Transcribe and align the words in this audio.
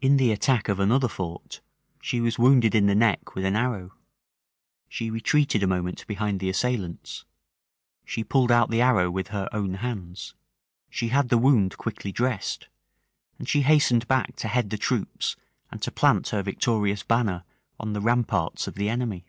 In 0.00 0.16
the 0.16 0.30
attack 0.30 0.68
of 0.68 0.78
another 0.78 1.08
fort, 1.08 1.60
she 2.00 2.20
was 2.20 2.38
wounded 2.38 2.72
in 2.72 2.86
the 2.86 2.94
neck 2.94 3.34
with 3.34 3.44
an 3.44 3.56
arrow; 3.56 3.94
she 4.88 5.10
retreated 5.10 5.60
a 5.60 5.66
moment 5.66 6.06
behind 6.06 6.38
the 6.38 6.48
assailants; 6.48 7.24
she 8.04 8.22
pulled 8.22 8.52
out 8.52 8.70
the 8.70 8.80
arrow 8.80 9.10
with 9.10 9.26
her 9.34 9.48
own 9.52 9.74
hands; 9.82 10.36
she 10.88 11.08
had 11.08 11.30
the 11.30 11.36
wound 11.36 11.76
quickly 11.78 12.12
dressed; 12.12 12.68
and 13.40 13.48
she 13.48 13.62
hastened 13.62 14.06
back 14.06 14.36
to 14.36 14.46
head 14.46 14.70
the 14.70 14.78
troops, 14.78 15.34
and 15.72 15.82
to 15.82 15.90
plant 15.90 16.28
her 16.28 16.44
victorious 16.44 17.02
banner 17.02 17.42
on 17.80 17.92
the 17.92 18.00
ramparts 18.00 18.68
of 18.68 18.76
the 18.76 18.88
enemy. 18.88 19.26